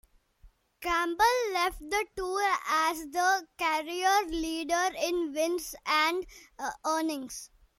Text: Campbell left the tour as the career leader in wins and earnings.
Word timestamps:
Campbell 0.81 1.25
left 1.53 1.79
the 1.79 2.07
tour 2.15 2.57
as 2.67 3.01
the 3.11 3.47
career 3.59 4.23
leader 4.29 4.89
in 4.97 5.31
wins 5.31 5.75
and 5.85 6.25
earnings. 6.83 7.51